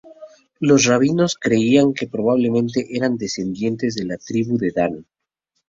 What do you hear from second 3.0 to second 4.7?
descendientes de la tribu